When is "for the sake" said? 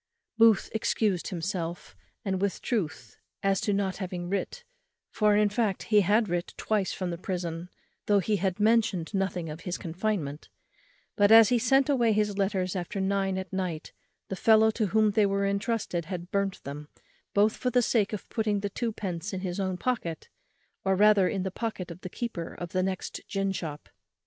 17.55-18.11